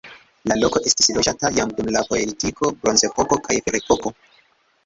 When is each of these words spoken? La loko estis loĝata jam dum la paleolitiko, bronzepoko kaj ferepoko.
La 0.51 0.55
loko 0.61 0.79
estis 0.91 1.09
loĝata 1.17 1.51
jam 1.59 1.75
dum 1.81 1.91
la 1.97 2.03
paleolitiko, 2.09 2.73
bronzepoko 2.81 3.41
kaj 3.49 3.63
ferepoko. 3.67 4.17